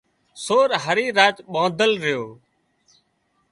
سور 0.45 0.69
هارِي 0.83 1.07
راچ 1.17 1.37
ٻانڌل 1.53 1.91
ريو 2.03 2.23